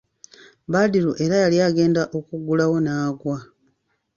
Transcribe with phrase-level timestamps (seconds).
[0.71, 3.37] Badru era yali agenda okugulawo n'aggwa.